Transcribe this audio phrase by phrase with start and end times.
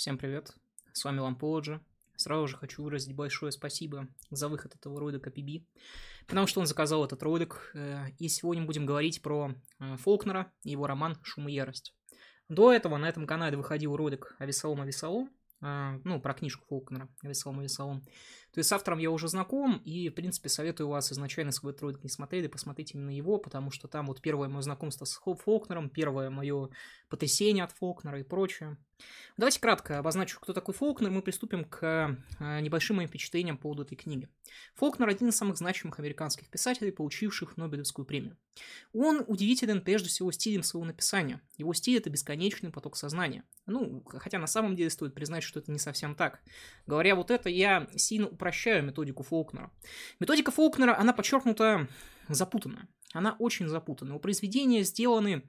[0.00, 0.54] Всем привет,
[0.94, 1.78] с вами Ламподжи.
[2.16, 5.66] Сразу же хочу выразить большое спасибо за выход этого ролика PB,
[6.26, 10.70] потому что он заказал этот ролик, э, и сегодня будем говорить про э, Фолкнера и
[10.70, 11.94] его роман «Шум и ярость».
[12.48, 15.28] До этого на этом канале выходил ролик о Весолом о Весолом,
[15.60, 18.02] э, ну, про книжку Фолкнера «Весолом о Весолом».
[18.52, 21.74] То есть с автором я уже знаком, и, в принципе, советую вас изначально, если вы
[21.80, 25.88] ролик не смотрели, посмотреть именно его, потому что там вот первое мое знакомство с Фолкнером,
[25.88, 26.70] первое мое
[27.08, 28.76] потрясение от Фолкнера и прочее.
[29.36, 33.82] Давайте кратко обозначу, кто такой Фолкнер, мы приступим к э, небольшим моим впечатлениям по поводу
[33.84, 34.28] этой книги.
[34.74, 38.36] Фолкнер– один из самых значимых американских писателей, получивших Нобелевскую премию.
[38.92, 41.40] Он удивителен прежде всего стилем своего написания.
[41.56, 43.44] Его стиль– это бесконечный поток сознания.
[43.66, 46.40] Ну, хотя на самом деле стоит признать, что это не совсем так.
[46.86, 49.70] Говоря вот это, я сильно упрощаю методику Фолкнера.
[50.18, 51.88] Методика Фолкнера, она подчеркнута
[52.28, 52.88] запутанная.
[53.12, 54.16] Она очень запутанная.
[54.16, 55.42] У произведения сделаны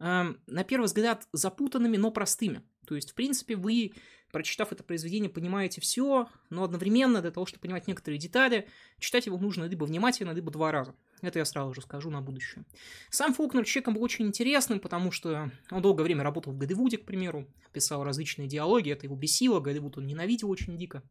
[0.00, 2.62] Эм, на первый взгляд, запутанными, но простыми.
[2.86, 3.92] То есть, в принципе, вы,
[4.32, 9.38] прочитав это произведение, понимаете все, но одновременно для того, чтобы понимать некоторые детали, читать его
[9.38, 10.94] нужно либо внимательно, либо два раза.
[11.24, 12.64] Это я сразу же скажу на будущее.
[13.10, 17.06] Сам Фолкнер человеком был очень интересным, потому что он долгое время работал в Голливуде, к
[17.06, 21.02] примеру, писал различные диалоги, это его бесило, Голливуд он ненавидел очень дико.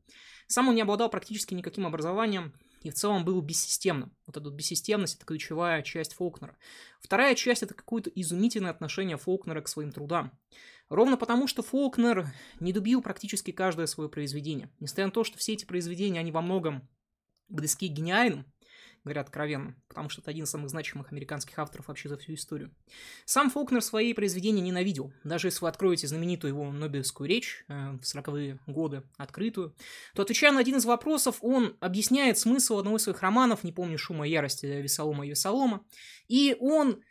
[0.47, 4.15] Сам он не обладал практически никаким образованием, и в целом был бессистемным.
[4.27, 6.57] Вот эта бессистемность– это ключевая часть Фолкнера.
[7.01, 10.37] Вторая часть– это какое-то изумительное отношение Фолкнера к своим трудам.
[10.89, 12.27] Ровно потому, что Фолкнер
[12.59, 14.69] не дубил практически каждое свое произведение.
[14.79, 16.87] Несмотря на то, что все эти произведения, они во многом
[17.47, 18.45] близки к гениальным,
[19.03, 22.73] говоря откровенно, потому что это один из самых значимых американских авторов вообще за всю историю.
[23.25, 25.11] Сам Фолкнер свои произведения ненавидел.
[25.23, 29.75] Даже если вы откроете знаменитую его Нобелевскую речь э, в 40-е годы, открытую,
[30.15, 33.97] то, отвечая на один из вопросов, он объясняет смысл одного из своих романов, не помню,
[33.97, 35.85] «Шума и ярости» Весолома и Весолома,
[36.27, 37.01] и он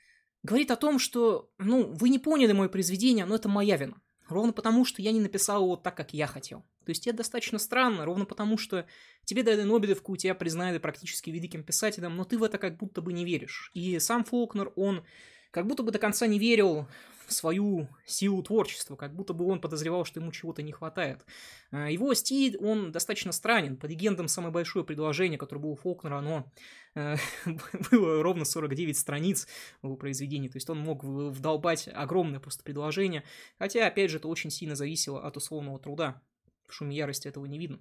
[0.43, 4.01] говорит о том, что, ну, вы не поняли мое произведение, но это моя вина.
[4.33, 6.61] Ровно потому, что я не написал его так, как я хотел.
[6.85, 8.87] То есть это достаточно странно, ровно потому, что
[9.25, 13.13] тебе дали Нобелевку, тебя признали практически великим писателем, но ты в это как будто бы
[13.13, 13.71] не веришь.
[13.75, 15.05] И сам Фолкнер, он
[15.51, 16.89] как будто бы до конца не верил
[17.33, 21.25] свою силу творчества, как будто бы он подозревал, что ему чего-то не хватает.
[21.71, 23.77] А, его стиль, он достаточно странен.
[23.77, 26.53] По легендам, самое большое предложение, которое было у Фолкнера, оно
[26.95, 27.17] э,
[27.91, 29.49] было ровно 49 страниц
[29.83, 30.49] его произведении.
[30.49, 33.25] То есть он мог вдолбать огромное просто предложение.
[33.59, 36.23] Хотя, опять же, это очень сильно зависело от условного труда
[36.69, 37.81] в шуме ярости этого не видно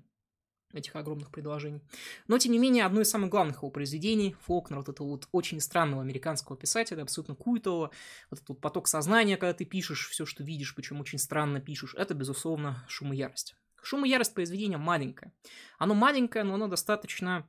[0.73, 1.81] этих огромных предложений.
[2.27, 5.59] Но, тем не менее, одно из самых главных его произведений, Фолкнер, вот этого вот очень
[5.59, 7.91] странного американского писателя, абсолютно культового,
[8.29, 11.95] вот этот вот поток сознания, когда ты пишешь все, что видишь, причем очень странно пишешь,
[11.95, 13.55] это, безусловно, «Шум и ярость».
[13.81, 15.33] «Шум и ярость» произведение маленькое.
[15.79, 17.47] Оно маленькое, но оно достаточно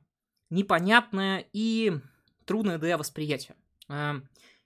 [0.49, 1.99] непонятное и
[2.45, 3.55] трудное для восприятия.
[3.87, 4.21] А,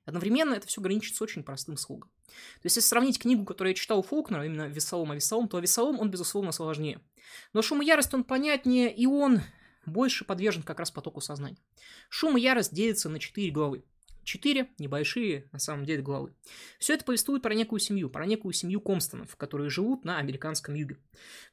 [0.06, 2.10] одновременно это все граничит с очень простым слогом.
[2.28, 5.60] То есть, если сравнить книгу, которую я читал у Фолкнера, именно «Весолом о Весолом», то
[5.60, 7.00] «Весолом» он, безусловно, сложнее.
[7.54, 9.42] Но «Шум и ярость» он понятнее, и он
[9.86, 11.58] больше подвержен как раз потоку сознания.
[12.10, 13.84] «Шум и ярость» делится на четыре главы.
[14.28, 16.34] Четыре небольшие, на самом деле, главы.
[16.80, 20.98] Все это повествует про некую семью, про некую семью Комстонов, которые живут на американском юге.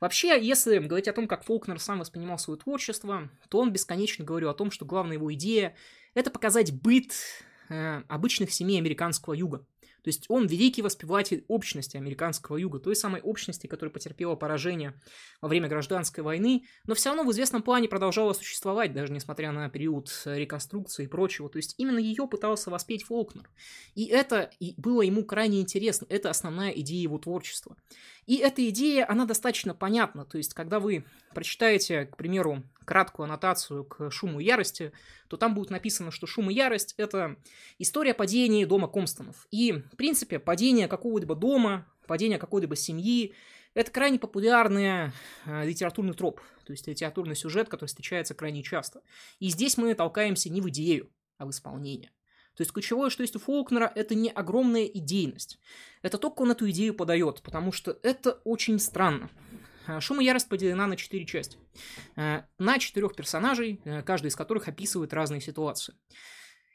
[0.00, 4.48] Вообще, если говорить о том, как Фолкнер сам воспринимал свое творчество, то он бесконечно говорил
[4.50, 5.76] о том, что главная его идея–
[6.14, 7.12] это показать быт
[7.68, 9.64] э, обычных семей американского юга.
[10.04, 15.00] То есть он великий воспеватель общности американского юга, той самой общности, которая потерпела поражение
[15.40, 19.70] во время гражданской войны, но все равно в известном плане продолжала существовать, даже несмотря на
[19.70, 21.48] период реконструкции и прочего.
[21.48, 23.48] То есть именно ее пытался воспеть Фолкнер.
[23.94, 26.06] И это было ему крайне интересно.
[26.10, 27.74] Это основная идея его творчества.
[28.26, 30.26] И эта идея, она достаточно понятна.
[30.26, 31.04] То есть, когда вы
[31.34, 34.92] прочитаете, к примеру, краткую аннотацию к «Шуму и ярости»,
[35.28, 37.36] то там будет написано, что «Шум и ярость»— это
[37.78, 39.46] история падения дома Комстонов.
[39.50, 43.34] И, в принципе, падение какого-либо дома, падение какой-либо семьи—
[43.74, 45.12] это крайне популярный
[45.46, 49.02] э, литературный троп, то есть литературный сюжет, который встречается крайне часто.
[49.40, 52.10] И здесь мы толкаемся не в идею, а в исполнение.
[52.56, 55.58] То есть ключевое, что есть у Фолкнера, это не огромная идейность.
[56.02, 59.28] Это только он эту идею подает, потому что это очень странно.
[59.86, 61.58] Э, Шум и ярость поделена на четыре части.
[62.16, 65.94] Э, на четырех персонажей, э, каждый из которых описывает разные ситуации.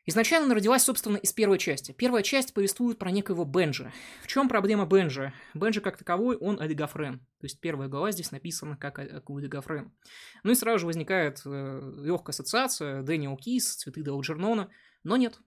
[0.05, 1.91] Изначально она родилась, собственно, из первой части.
[1.91, 3.91] Первая часть повествует про некоего Бенджи.
[4.23, 5.33] В чем проблема Бенджи?
[5.53, 7.19] Бенджи как таковой, он олигофрен.
[7.19, 9.93] То есть первая глава здесь написана как олигофрен.
[10.41, 14.71] Ну и сразу же возникает э, легкая ассоциация Дэниел Кис, цветы Дауджернона,
[15.03, 15.39] но нет.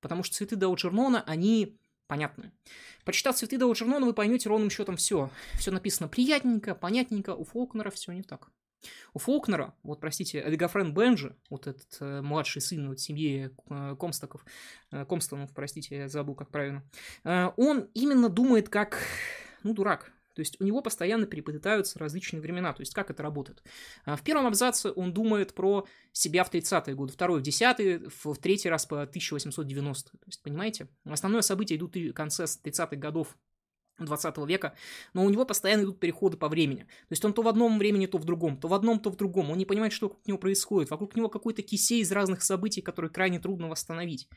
[0.00, 2.52] Потому что цветы Дауджернона, они понятны.
[3.04, 5.30] Почитав цветы до Алджернона, вы поймете ровным счетом все.
[5.58, 8.50] Все написано приятненько, понятненько, у Фолкнера все не так.
[9.14, 14.44] У Фолкнера, вот простите, Олигофрен Бенджи, вот этот э, младший сын вот, семьи э, Комстоков,
[14.90, 16.84] э, Комстонов, простите, я забыл, как правильно,
[17.24, 18.98] э, он именно думает как,
[19.62, 20.12] ну, дурак.
[20.34, 22.72] То есть у него постоянно переплетаются различные времена.
[22.72, 23.62] То есть как это работает?
[24.04, 28.36] А, в первом абзаце он думает про себя в 30-е годы, второй в 10-е, в
[28.36, 30.88] третий раз по 1890 То есть, понимаете?
[31.04, 33.36] Основное событие идут в конце 30-х годов
[33.98, 34.74] 20 века,
[35.12, 36.80] но у него постоянно идут переходы по времени.
[36.80, 39.16] То есть он то в одном времени, то в другом, то в одном, то в
[39.16, 39.50] другом.
[39.50, 40.90] Он не понимает, что вокруг него происходит.
[40.90, 44.28] Вокруг него какой-то кисей из разных событий, которые крайне трудно восстановить.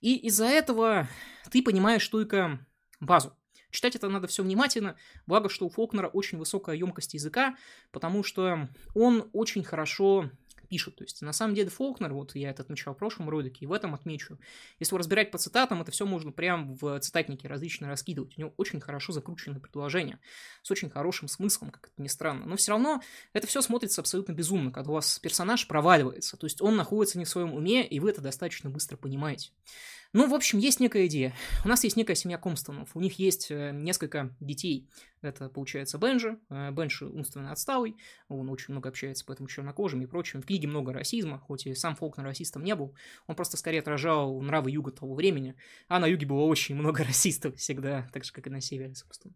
[0.00, 1.08] И из-за этого
[1.50, 2.66] ты понимаешь только
[3.00, 3.36] базу.
[3.74, 4.94] Читать это надо все внимательно,
[5.26, 7.56] благо, что у Фолкнера очень высокая емкость языка,
[7.90, 10.30] потому что он очень хорошо
[10.68, 10.94] пишут.
[10.94, 13.72] То есть, на самом деле, Фолкнер, вот я это отмечал в прошлом ролике, и в
[13.72, 14.38] этом отмечу.
[14.78, 18.38] Если разбирать по цитатам, это все можно прям в цитатнике различно раскидывать.
[18.38, 20.20] У него очень хорошо закрученное предложение,
[20.62, 22.46] с очень хорошим смыслом, как это ни странно.
[22.46, 26.36] Но все равно это все смотрится абсолютно безумно, когда у вас персонаж проваливается.
[26.36, 29.50] То есть, он находится не в своем уме, и вы это достаточно быстро понимаете.
[30.14, 31.34] Ну, в общем, есть некая идея.
[31.64, 32.90] У нас есть некая семья Комстонов.
[32.94, 34.88] У них есть э, несколько детей.
[35.24, 36.38] Это, получается, Бенджи.
[36.50, 37.96] Э, Бенджи умственно отсталый.
[38.28, 40.42] Он очень много общается по этому чернокожим и прочим.
[40.42, 42.94] В книге много расизма, хоть и сам Фолкнер расистом не был.
[43.26, 45.56] Он просто скорее отражал нравы юга того времени.
[45.88, 49.34] А на юге было очень много расистов всегда, так же, как и на севере, собственно.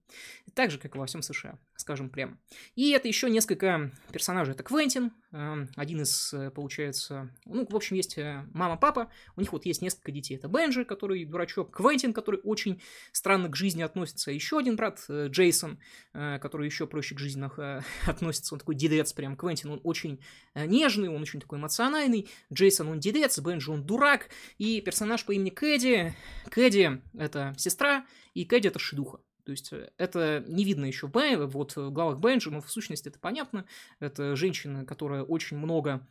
[0.54, 2.38] Так же, как и во всем США, скажем прямо.
[2.76, 4.54] И это еще несколько персонажей.
[4.54, 7.34] Это Квентин, э, один из, получается...
[7.46, 8.18] Ну, в общем, есть
[8.52, 9.10] мама-папа.
[9.36, 10.36] У них вот есть несколько детей.
[10.36, 12.80] Это Бенджи, Бенджи, который дурачок, Квентин, который очень
[13.12, 15.78] странно к жизни относится, еще один брат, э, Джейсон,
[16.12, 20.20] э, который еще проще к жизни э, относится, он такой дедец прям, Квентин, он очень
[20.54, 24.28] нежный, он очень такой эмоциональный, Джейсон, он дедец, Бенджи, он дурак,
[24.58, 26.14] и персонаж по имени Кэдди,
[26.50, 28.04] Кэдди— это сестра,
[28.34, 29.20] и Кэдди— это шедуха.
[29.44, 33.18] То есть это не видно еще в, вот, в главах Бенджи, но в сущности это
[33.18, 33.64] понятно.
[33.98, 36.06] Это женщина, которая очень много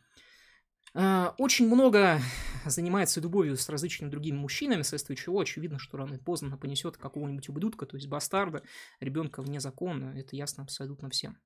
[0.94, 2.20] очень много
[2.66, 7.48] занимается любовью с различными другими мужчинами, вследствие чего очевидно, что рано или поздно понесет какого-нибудь
[7.48, 8.62] ублюдка, то есть бастарда,
[9.00, 11.38] ребенка вне закона, это ясно абсолютно всем.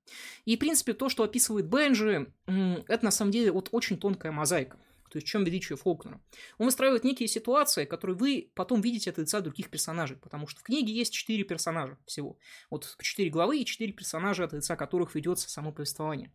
[0.44, 4.78] И, в принципе, то, что описывает Бенджи, это на самом деле вот очень тонкая мозаика.
[5.12, 6.22] То есть в чем величие Фолкнера?
[6.56, 10.62] Он выстраивает некие ситуации, которые вы потом видите от лица других персонажей, потому что в
[10.62, 12.38] книге есть четыре персонажа всего.
[12.70, 16.32] Вот четыре главы и четыре персонажа, от лица которых ведется само повествование.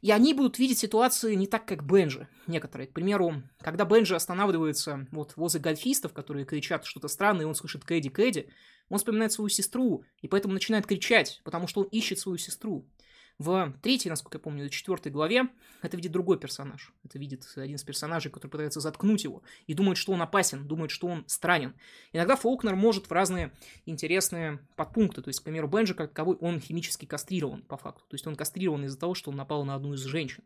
[0.00, 2.88] И они будут видеть ситуации не так, как Бенджи, некоторые.
[2.88, 7.84] К примеру, когда Бенджи останавливается вот возле гольфистов, которые кричат что-то странное, и он слышит
[7.84, 8.48] Кэдди, Кэдди,
[8.88, 12.88] он вспоминает свою сестру, и поэтому начинает кричать, потому что он ищет свою сестру.
[13.38, 15.48] В третьей, насколько я помню, четвертой главе
[15.82, 16.94] это видит другой персонаж.
[17.04, 20.90] Это видит один из персонажей, который пытается заткнуть его и думает, что он опасен, думает,
[20.90, 21.74] что он странен.
[22.12, 23.52] Иногда Фолкнер может в разные
[23.84, 25.20] интересные подпункты.
[25.20, 28.04] То есть, к примеру, Бенджи как таковой, он химически кастрирован по факту.
[28.08, 30.42] То есть он кастрирован из-за того, что он напал на одну из женщин.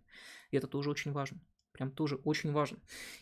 [0.50, 1.40] И это тоже очень важно.
[1.70, 2.78] Прям тоже очень важно.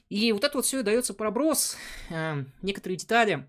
[0.08, 1.76] И вот это вот все дается проброс.
[2.08, 3.46] Э, некоторые детали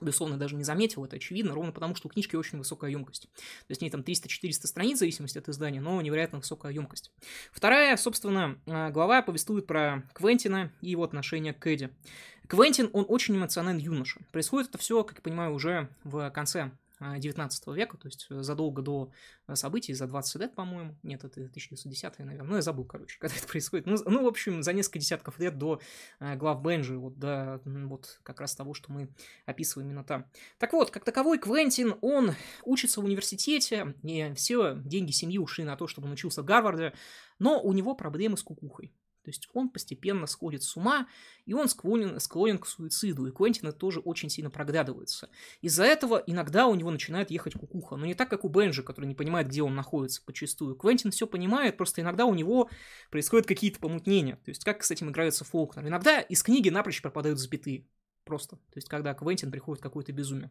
[0.00, 3.28] безусловно, даже не заметил, это очевидно, ровно потому, что у книжки очень высокая емкость.
[3.32, 7.12] То есть в ней там 300-400 страниц, в зависимости от издания, но невероятно высокая емкость.
[7.52, 11.90] Вторая, собственно, э, глава повествует про Квентина и его отношение к Эдди.
[12.50, 14.20] Квентин, он очень эмоциональный юноша.
[14.32, 18.82] Происходит это все, как я понимаю, уже в конце 19 века, то есть э, задолго
[18.82, 19.10] до
[19.46, 20.96] э, событий, за 20 лет, по-моему.
[21.02, 22.46] Нет, это 1910 наверное.
[22.46, 23.86] Ну, я забыл, короче, когда это происходит.
[23.86, 25.80] Ну, ну, в общем, за несколько десятков лет до
[26.20, 29.08] э, глав Бенджи, вот до вот как раз того, что мы
[29.46, 30.26] описываем именно там.
[30.58, 35.76] Так вот, как таковой Квентин, он учится в университете, и все деньги семьи ушли на
[35.76, 36.92] то, чтобы он учился в Гарварде,
[37.38, 38.92] но у него проблемы с кукухой.
[39.30, 41.06] То есть он постепенно сходит с ума,
[41.46, 45.30] и он склонен, склонен к суициду, и Квентина тоже очень сильно проглядывается.
[45.60, 49.06] Из-за этого иногда у него начинает ехать кукуха, но не так, как у Бенджи, который
[49.06, 50.74] не понимает, где он находится почастую.
[50.74, 52.68] Квентин все понимает, просто иногда у него
[53.10, 54.34] происходят какие-то помутнения.
[54.44, 55.86] То есть как с этим играется Фолкнер.
[55.86, 57.86] Иногда из книги напрочь пропадают запятые.
[58.24, 58.56] Просто.
[58.56, 60.50] То есть когда Квентин приходит какое-то безумие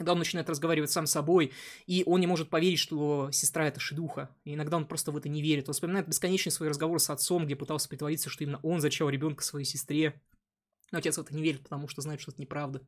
[0.00, 1.52] когда он начинает разговаривать сам с собой,
[1.86, 4.30] и он не может поверить, что сестра это шедуха.
[4.44, 5.68] И иногда он просто в это не верит.
[5.68, 9.44] Он вспоминает бесконечные свои разговоры с отцом, где пытался притвориться, что именно он зачал ребенка
[9.44, 10.18] своей сестре.
[10.90, 12.82] Но отец в это не верит, потому что знает, что это неправда.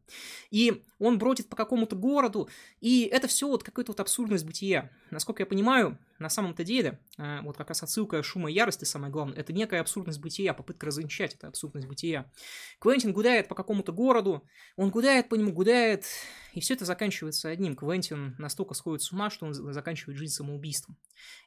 [0.51, 2.49] И он бродит по какому-то городу,
[2.81, 4.91] и это все вот какая-то вот абсурдность бытия.
[5.11, 9.13] Насколько я понимаю, на самом-то деле, э, вот как раз отсылка шума и ярости, самое
[9.13, 12.31] главное, это некая абсурдность бытия, попытка развенчать это абсурдность бытия.
[12.81, 16.07] Квентин гуляет по какому-то городу, он гуляет по нему, гуляет,
[16.55, 17.77] и все это заканчивается одним.
[17.77, 20.97] Квентин настолько сходит с ума, что он заканчивает жизнь самоубийством.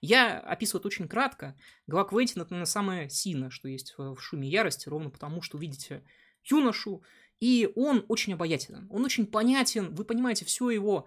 [0.02, 1.58] Я описываю это очень кратко.
[1.88, 6.04] Глава Квентина это, самое сильное, что есть в шуме ярости, ровно потому, что, видите,
[6.46, 7.04] юношу,
[7.40, 11.06] и он очень обаятелен, он очень понятен, вы понимаете все его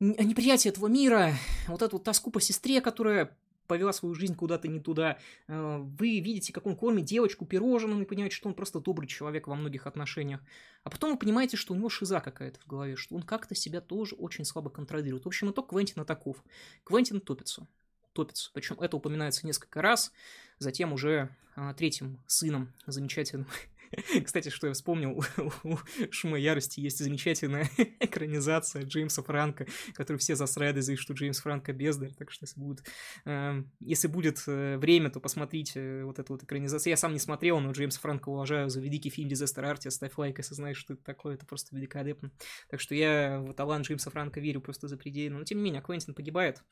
[0.00, 1.34] неприятие этого мира,
[1.66, 3.36] вот эту вот тоску по сестре, которая
[3.68, 5.18] повела свою жизнь куда-то не туда.
[5.46, 9.46] Э, вы видите, как он кормит девочку пирожным и понимаете, что он просто добрый человек
[9.46, 10.40] во многих отношениях.
[10.82, 13.80] А потом вы понимаете, что у него шиза какая-то в голове, что он как-то себя
[13.80, 15.24] тоже очень слабо контролирует.
[15.24, 16.42] В общем, итог Квентина таков.
[16.82, 17.68] Квентин топится.
[18.14, 18.50] Топится.
[18.54, 20.12] Причем это упоминается несколько раз.
[20.58, 23.46] Затем уже а, третьим сыном замечательным
[24.24, 25.24] Кстати, что я вспомнил,
[25.64, 25.76] у
[26.10, 27.68] «Шума ярости» есть замечательная
[28.00, 32.84] экранизация Джеймса Франка, который все засрады за что Джеймс Франко бездарь, так что если будет,
[33.24, 36.90] э, если будет э, время, то посмотрите вот эту вот экранизацию.
[36.90, 40.38] Я сам не смотрел, но Джеймса Франка уважаю за великий фильм «Дизастер Арти», ставь лайк,
[40.38, 42.30] если знаешь, что это такое, это просто великолепно.
[42.70, 45.80] Так что я в талант Джеймса Франка верю просто за запредельно, но тем не менее,
[45.80, 46.62] Квентин погибает.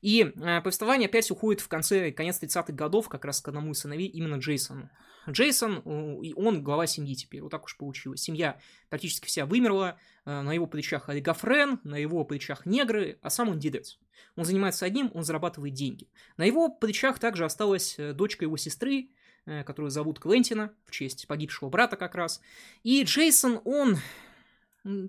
[0.00, 3.78] И э, повествование опять уходит в конце, конец 30-х годов, как раз к одному из
[3.78, 4.90] сыновей, именно Джейсону.
[5.28, 8.22] Джейсон, он глава семьи теперь, вот так уж получилось.
[8.22, 8.58] Семья
[8.88, 13.58] практически вся вымерла, э, на его плечах олигофрен, на его плечах негры, а сам он
[13.58, 13.98] дедец.
[14.36, 16.08] Он занимается одним, он зарабатывает деньги.
[16.36, 19.10] На его плечах также осталась э, дочка его сестры,
[19.46, 22.40] э, которую зовут Квентина, в честь погибшего брата как раз.
[22.82, 23.98] И Джейсон, он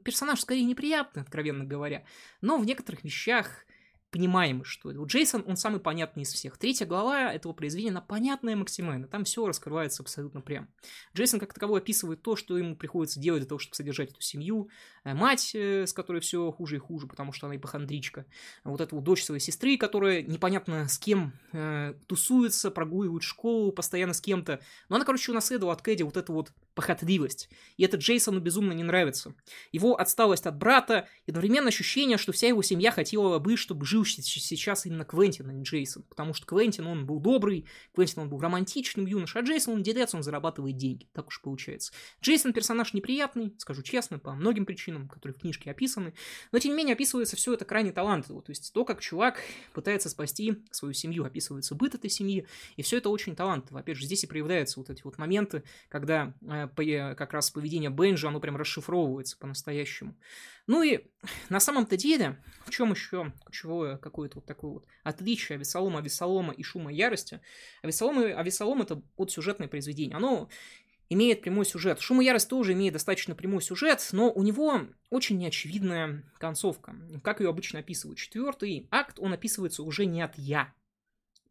[0.03, 2.03] персонаж скорее неприятный, откровенно говоря,
[2.41, 3.65] но в некоторых вещах
[4.11, 5.01] понимаем, что это.
[5.03, 6.57] Джейсон, он самый понятный из всех.
[6.57, 9.07] Третья глава этого произведения, она понятная максимально.
[9.07, 10.69] Там все раскрывается абсолютно прям.
[11.15, 14.69] Джейсон как таковой описывает то, что ему приходится делать для того, чтобы содержать эту семью.
[15.03, 18.25] Э, мать, э, с которой все хуже и хуже, потому что она ипохондричка.
[18.63, 24.21] Вот эту дочь своей сестры, которая непонятно с кем э, тусуется, прогуливает школу, постоянно с
[24.21, 24.61] кем-то.
[24.89, 27.49] Но она, короче, унаследовала от Кэдди вот эту вот похотливость.
[27.77, 29.33] И это Джейсону безумно не нравится.
[29.71, 34.05] Его отсталость от брата и одновременно ощущение, что вся его семья хотела бы, чтобы жил
[34.05, 36.03] сейчас именно Квентин, а не Джейсон.
[36.03, 37.65] Потому что Квентин, он был добрый,
[37.95, 41.09] Квентин, он был романтичным юношей, а Джейсон, он делец, он зарабатывает деньги.
[41.13, 41.91] Так уж получается.
[42.21, 46.13] Джейсон персонаж неприятный, скажу честно, по многим причинам, которые в книжке описаны.
[46.51, 48.43] Но, тем не менее, описывается все это крайне талантливо.
[48.43, 49.39] То есть то, как чувак
[49.73, 53.79] пытается спасти свою семью, описывается быт этой семьи, и все это очень талантливо.
[53.79, 58.27] Опять же, здесь и проявляются вот эти вот моменты, когда э, как раз поведение Бенджи,
[58.27, 60.15] оно прям расшифровывается по-настоящему.
[60.67, 61.05] Ну и
[61.49, 66.63] на самом-то деле, в чем еще ключевое какое-то вот такое вот отличие Авесолома, Авесолома и
[66.63, 67.41] Шума Ярости?
[67.81, 70.15] Авесолом, Авесолом это вот сюжетное произведение.
[70.15, 70.49] Оно
[71.09, 71.99] имеет прямой сюжет.
[71.99, 76.95] Шум и ярость тоже имеет достаточно прямой сюжет, но у него очень неочевидная концовка.
[77.23, 78.19] Как ее обычно описывают.
[78.19, 80.73] Четвертый акт, он описывается уже не от «я»,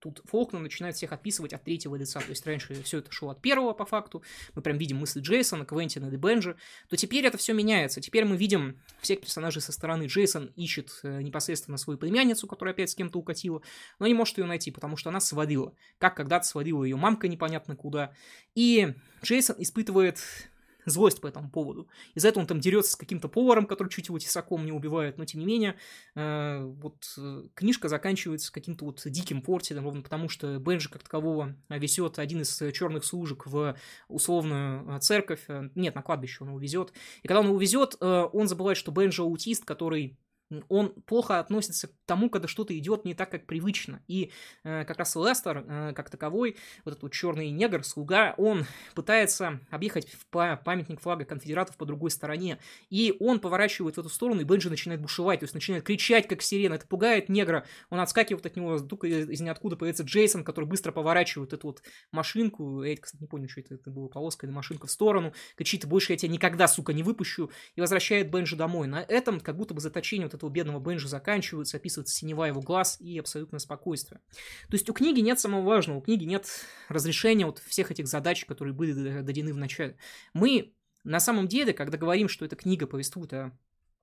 [0.01, 2.21] Тут Фолкнер начинает всех описывать от третьего лица.
[2.21, 4.23] То есть раньше все это шло от первого по факту.
[4.55, 6.57] Мы прям видим мысли Джейсона, Квентина и Бенджи.
[6.89, 8.01] То теперь это все меняется.
[8.01, 10.07] Теперь мы видим всех персонажей со стороны.
[10.07, 13.63] Джейсон ищет э, непосредственно свою племянницу, которая опять с кем-то укатила,
[13.99, 15.75] но не может ее найти, потому что она сводила.
[15.99, 18.13] Как когда-то сводила ее мамка непонятно куда.
[18.55, 20.21] И Джейсон испытывает
[20.87, 21.89] злость по этому поводу.
[22.15, 25.25] Из-за этого он там дерется с каким-то поваром, который чуть его тесаком не убивает, но
[25.25, 25.77] тем не менее,
[26.15, 31.55] э, вот э, книжка заканчивается каким-то вот диким портелем, ровно потому что Бенджи как такового
[31.69, 33.77] везет один из черных служек в
[34.09, 37.97] условную э, церковь, э, нет, на кладбище он его везет, и когда он его везет,
[38.01, 40.17] э, он забывает, что Бенджи аутист, который
[40.69, 44.03] он плохо относится к тому, когда что-то идет не так, как привычно.
[44.07, 44.31] И
[44.65, 50.09] э, как раз Лестер, э, как таковой, вот этот черный негр, слуга, он пытается объехать
[50.09, 52.59] в памятник флага конфедератов по другой стороне.
[52.91, 56.43] И он поворачивает в эту сторону, и Бенджи начинает бушевать, то есть начинает кричать, как
[56.43, 56.75] сирена.
[56.75, 57.67] Это пугает негра.
[57.91, 62.83] Он отскакивает от него, вдруг из ниоткуда появится Джейсон, который быстро поворачивает эту вот машинку.
[62.83, 65.33] Я, кстати, не помню, что это, это было, полоска или машинка в сторону.
[65.57, 67.51] Кричит, больше я тебя никогда, сука, не выпущу.
[67.75, 68.87] И возвращает Бенджи домой.
[68.87, 73.01] На этом как будто бы заточение вот этого бедного Бенжи заканчиваются, описывается синева его глаз
[73.01, 74.21] и абсолютное спокойствие.
[74.69, 76.47] То есть у книги нет самого важного, у книги нет
[76.89, 79.97] разрешения вот всех этих задач, которые были дадены в начале.
[80.33, 80.73] Мы
[81.05, 83.53] на самом деле, когда говорим, что эта книга повествует о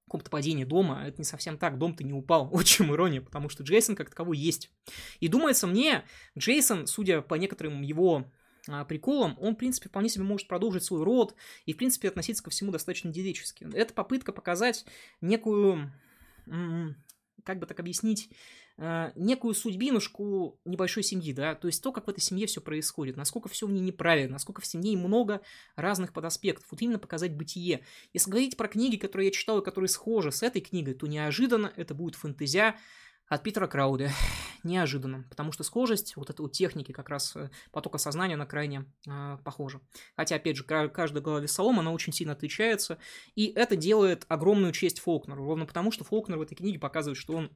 [0.06, 3.96] каком-то падении дома, это не совсем так, дом-то не упал, очень ирония, потому что Джейсон
[3.96, 4.72] как таковой есть.
[5.20, 6.04] И думается мне,
[6.38, 8.32] Джейсон, судя по некоторым его
[8.70, 11.36] а, приколом, он, в принципе, вполне себе может продолжить свой род
[11.66, 13.68] и, в принципе, относиться ко всему достаточно девически.
[13.74, 14.86] Это попытка показать
[15.20, 15.92] некую
[17.44, 18.30] как бы так объяснить,
[18.78, 23.18] э, некую судьбинушку небольшой семьи, да, то есть то, как в этой семье все происходит,
[23.18, 25.42] насколько все в ней неправильно, насколько в семье много
[25.76, 27.84] разных подаспектов, вот именно показать бытие.
[28.14, 31.72] Если говорить про книги, которые я читал и которые схожи с этой книгой, то неожиданно
[31.76, 32.76] это будет фэнтезия,
[33.28, 34.12] от Питера Крауда.
[34.64, 38.86] Неожиданно, потому что схожесть вот этой вот техники как раз э, потока сознания, на крайне
[39.08, 39.82] э, похожа.
[40.16, 42.98] Хотя, опять же, каждая глава Весолома, она очень сильно отличается,
[43.36, 47.34] и это делает огромную честь Фолкнеру, ровно потому, что Фолкнер в этой книге показывает, что
[47.34, 47.52] он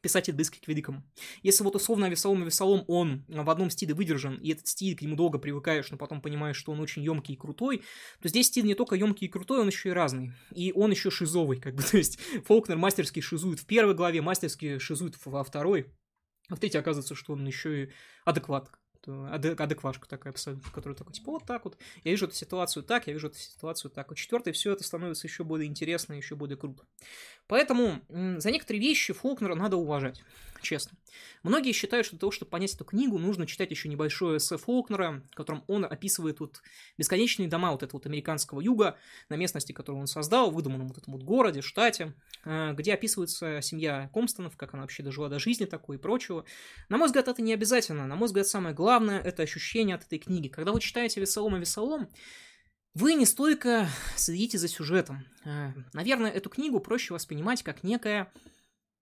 [0.00, 1.02] писатель близкий к великому.
[1.42, 5.16] Если вот условно Авесолом Авесолом, он в одном стиле выдержан, и этот стиль к нему
[5.16, 7.82] долго привыкаешь, но потом понимаешь, что он очень емкий и крутой,
[8.20, 10.32] то здесь стиль не только емкий и крутой, он еще и разный.
[10.54, 14.78] И он еще шизовый, как бы, то есть Фолкнер мастерски шизует в первой главе, мастерски
[14.78, 15.86] шизует во второй,
[16.48, 17.90] А в-третьих, оказывается, что он еще и
[18.24, 18.70] адекват,
[19.08, 23.12] адеквашка такая абсолютно, которая такой, типа, вот так вот, я вижу эту ситуацию так, я
[23.12, 24.10] вижу эту ситуацию так.
[24.10, 26.84] А четвертый, все это становится еще более интересно, еще более круто.
[27.46, 30.22] Поэтому за некоторые вещи Фолкнера надо уважать
[30.62, 30.96] честно.
[31.42, 35.22] Многие считают, что для того, чтобы понять эту книгу, нужно читать еще небольшое эссе Фолкнера,
[35.30, 36.60] в котором он описывает вот
[36.96, 38.96] бесконечные дома вот этого вот американского юга,
[39.28, 44.10] на местности, которую он создал, выдуманном вот этом вот городе, штате, э, где описывается семья
[44.12, 46.44] Комстонов, как она вообще дожила до жизни такой и прочего.
[46.88, 48.06] На мой взгляд, это не обязательно.
[48.06, 50.48] На мой взгляд, самое главное– это ощущение от этой книги.
[50.48, 52.08] Когда вы читаете «Весолом и Весолом»,
[52.94, 55.24] вы не столько следите за сюжетом.
[55.44, 58.32] Э, наверное, эту книгу проще воспринимать как некое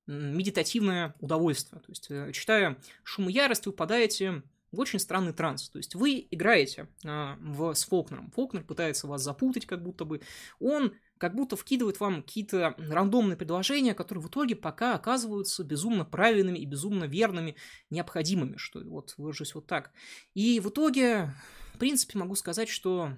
[0.07, 1.81] медитативное удовольствие.
[1.81, 5.69] То есть, э, читая «Шум и ярость», вы попадаете в очень странный транс.
[5.69, 8.31] То есть вы играете а, в, с Фолкнером.
[8.33, 10.21] Фолкнер пытается вас запутать, как будто бы.
[10.61, 16.59] Он как будто вкидывает вам какие-то рандомные предложения, которые в итоге пока оказываются безумно правильными
[16.59, 17.57] и безумно верными,
[17.91, 19.93] необходимыми, что вот выражусь вот так.
[20.35, 21.33] И в итоге,
[21.75, 23.13] в принципе, могу сказать, что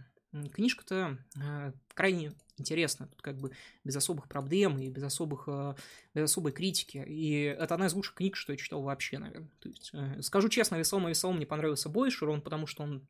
[0.53, 3.53] книжка-то э, крайне интересно, тут как бы
[3.85, 5.75] без особых проблем и без, особых, э,
[6.15, 7.05] без особой критики.
[7.07, 9.51] И это одна из лучших книг, что я читал вообще, наверное.
[9.61, 13.07] То есть, э, скажу честно, «Весолом и весолом» мне понравился больше, ровно потому, что он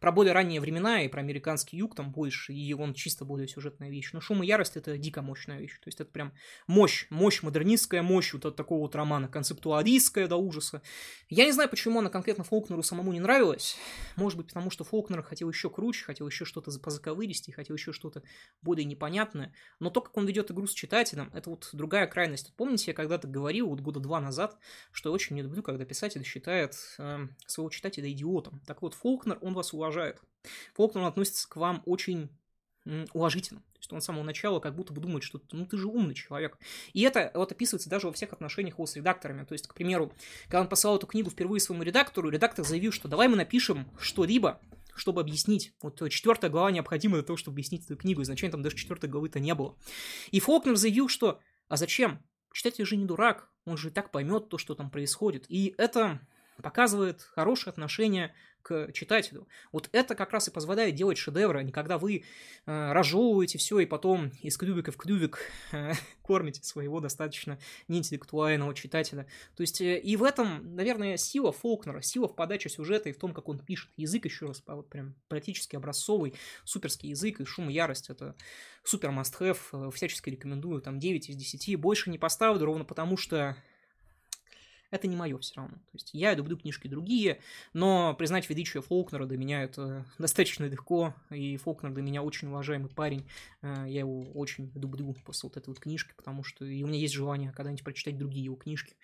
[0.00, 3.90] про более ранние времена и про американский юг там больше, и он чисто более сюжетная
[3.90, 4.12] вещь.
[4.12, 5.78] Но «Шум и ярость»— это дико мощная вещь.
[5.80, 6.32] То есть, это прям
[6.66, 10.82] мощь, мощь, модернистская мощь вот от такого вот романа, концептуалистская до ужаса.
[11.28, 13.76] Я не знаю, почему она конкретно Фолкнеру самому не нравилась.
[14.16, 18.22] Может быть, потому что Фолкнер хотел еще круче, хотел еще что-то позаковыристи, хотел еще что-то
[18.62, 19.52] более непонятное.
[19.78, 22.52] Но то, как он ведет игру с читателем, это вот другая крайность.
[22.56, 24.56] Помните, я когда-то говорил, вот года два назад,
[24.90, 28.60] что я очень не люблю, когда писатель считает э, своего читателя идиотом.
[28.66, 30.20] Так вот, Фолкнер, он вас уважает.
[30.74, 32.30] Фолкнер относится к вам очень
[33.12, 33.60] уважительно.
[33.60, 36.14] То есть он с самого начала как будто бы думает, что ну ты же умный
[36.14, 36.58] человек.
[36.92, 39.44] И это вот описывается даже во всех отношениях его с редакторами.
[39.44, 40.12] То есть, к примеру,
[40.44, 44.60] когда он послал эту книгу впервые своему редактору, редактор заявил, что давай мы напишем что-либо,
[44.98, 45.72] чтобы объяснить.
[45.82, 48.22] Вот четвертая глава необходима для того, чтобы объяснить эту книгу.
[48.22, 49.76] Изначально там даже четвертой главы-то не было.
[50.30, 52.22] И Фолкнер заявил, что а зачем?
[52.52, 55.44] Читатель же не дурак, он же и так поймет то, что там происходит.
[55.48, 56.20] И это
[56.62, 59.48] показывает хорошее отношение к читателю.
[59.72, 62.24] Вот это как раз и позволяет делать шедевры, а не когда вы
[62.66, 65.38] э, разжевываете все и потом из клювика в клювик
[65.72, 69.26] э, кормите своего достаточно неинтеллектуального читателя.
[69.56, 73.18] То есть э, и в этом, наверное, сила Фолкнера, сила в подаче сюжета и в
[73.18, 73.90] том, как он пишет.
[73.96, 78.10] Язык, еще раз, вот прям практически образцовый, суперский язык и шум и ярость.
[78.10, 78.34] Это
[78.84, 81.76] супер must-have, э, всячески рекомендую, там 9 из 10.
[81.76, 83.56] Больше не поставлю, ровно потому что
[84.90, 85.76] это не мое все равно.
[85.76, 87.40] То есть я люблю книжки другие,
[87.72, 92.88] но признать величие Фолкнера для меня это достаточно легко, и Фолкнер для меня очень уважаемый
[92.88, 93.28] парень,
[93.62, 96.98] э, я его очень люблю после вот этой вот книжки, потому что и у меня
[96.98, 98.94] есть желание когда-нибудь прочитать другие его книжки.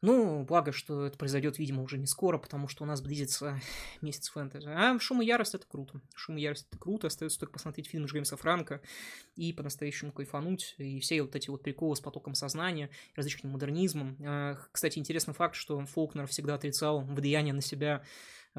[0.00, 3.60] Ну, благо, что это произойдет, видимо, уже не скоро, потому что у нас близится
[4.00, 4.68] месяц фэнтези.
[4.68, 6.00] А «Шум и ярость»— это круто.
[6.14, 7.08] «Шум и ярость»— это круто.
[7.08, 8.80] Остается только посмотреть фильм Джеймса Франка
[9.34, 10.76] и по-настоящему кайфануть.
[10.78, 14.16] И все вот эти вот приколы с потоком сознания, различным модернизмом.
[14.24, 18.04] А, кстати, интересный факт, что Фолкнер всегда отрицал влияние на себя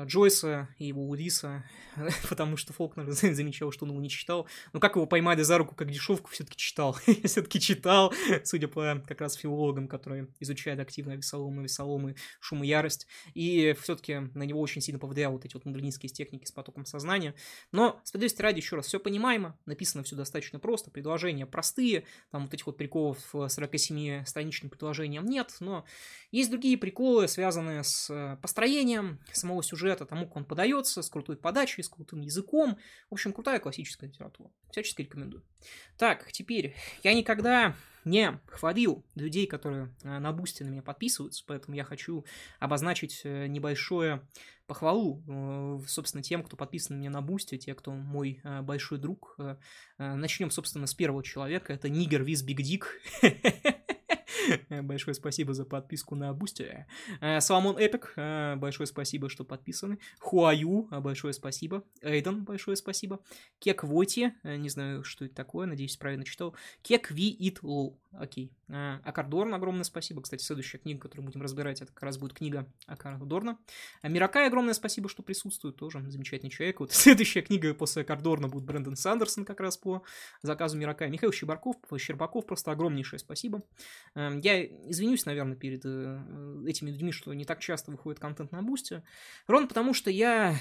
[0.04, 1.64] Джойса и его Улиса,
[2.30, 4.48] потому что Фолкнер замечал, что он его не читал.
[4.74, 6.98] Но как его поймали за руку как дешевку, все-таки читал.
[7.24, 13.08] все-таки читал, судя по как раз филологам, которые изучают активно весоломы, весоломы, шум и ярость.
[13.34, 17.36] И все-таки на него очень сильно повлиял вот эти вот модернистские техники с потоком сознания.
[17.72, 22.54] Но, справедливости ради, еще раз, все понимаемо, написано все достаточно просто, предложения простые, там вот
[22.54, 25.86] этих вот приколов 47-страничным предложением нет, но
[26.32, 31.10] есть другие приколы, связанные с э, построением самого сюжета, сюжета, тому, как он подается, с
[31.10, 32.78] крутой подачей, с крутым языком.
[33.10, 34.50] В общем, крутая классическая литература.
[34.72, 35.44] Всячески рекомендую.
[35.98, 37.76] Так, теперь, я никогда
[38.06, 42.26] не хвалил людей, которые э, на бусте на меня подписываются, поэтому я хочу
[42.60, 44.22] обозначить э, небольшое
[44.68, 49.38] похвалу, э, собственно, тем, кто подписан на меня на бусте, те, кто мой большой друг.
[49.98, 51.74] Начнем, собственно, с первого человека.
[51.74, 53.02] Это Нигер Виз Биг Дик.
[54.70, 56.86] Большое спасибо за подписку на Бусти.
[57.22, 60.00] Э, Соломон Эпик, э, большое спасибо, что подписаны.
[60.20, 61.84] Хуаю, э, большое спасибо.
[62.02, 63.20] Эйден, большое спасибо.
[63.60, 66.56] Кек Войти, не знаю, что это такое, надеюсь, правильно читал.
[66.82, 68.52] Кек Ви Ит Лоу, окей.
[68.68, 70.22] Акардорн, огромное спасибо.
[70.22, 73.58] Кстати, следующая книга, которую будем разбирать, это как раз будет книга Акардорна.
[74.04, 76.80] Миракай, огромное спасибо, что присутствует, тоже замечательный человек.
[76.80, 80.04] Вот следующая книга после Акардорна будет Брэндон Сандерсон как раз по
[80.42, 81.10] заказу Миракая.
[81.10, 83.64] Михаил Щербаков, Щербаков, просто огромнейшее спасибо.
[84.16, 88.62] Эм, я извинюсь, наверное, перед э, этими людьми, что не так часто выходит контент на
[88.62, 89.04] бусте.
[89.48, 90.56] Ровно потому, что я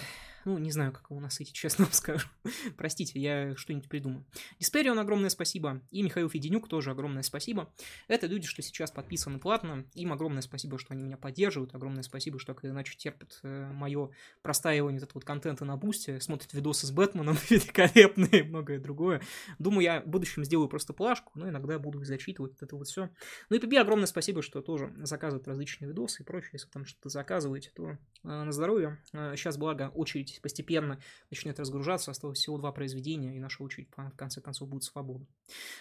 [0.44, 2.28] ну, не знаю, как его насытить, честно вам скажу.
[2.76, 4.24] Простите, я что-нибудь придумаю.
[4.58, 5.82] Дисперион огромное спасибо.
[5.90, 7.72] И Михаил Феденюк тоже огромное спасибо.
[8.08, 9.84] Это люди, что сейчас подписаны платно.
[9.94, 11.74] Им огромное спасибо, что они меня поддерживают.
[11.74, 14.10] Огромное спасибо, что так или иначе терпят э, мое
[14.42, 16.20] простаивание вот этого вот контента на бусте.
[16.20, 19.20] Смотрят видосы с Бэтменом великолепные и многое другое.
[19.58, 23.10] Думаю, я в будущем сделаю просто плашку, но иногда буду зачитывать это вот все.
[23.50, 26.50] Ну и Пиби огромное спасибо, что тоже заказывают различные видосы и прочее.
[26.54, 28.98] Если там что-то заказываете, то э, на здоровье.
[29.12, 32.10] Э, сейчас, благо, очередь постепенно начнет разгружаться.
[32.10, 35.26] Осталось всего два произведения, и наша очередь, в конце концов, будет свободна.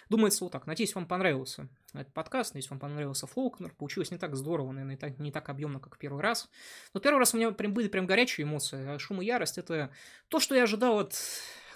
[0.10, 0.68] Думается вот так.
[0.68, 2.54] Надеюсь, вам понравился этот подкаст.
[2.54, 3.74] Надеюсь, вам понравился Фолкнер.
[3.76, 6.50] Получилось не так здорово, наверное, не так, объемно, как первый раз.
[6.94, 8.86] Но первый раз у меня прям были прям горячие эмоции.
[8.88, 9.92] А шум и ярость— это
[10.28, 11.16] то, что я ожидал от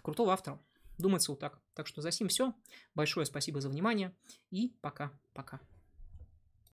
[0.01, 0.59] крутого автора.
[0.97, 1.59] Думается вот так.
[1.73, 2.53] Так что за сим все.
[2.95, 4.15] Большое спасибо за внимание
[4.51, 5.59] и пока-пока.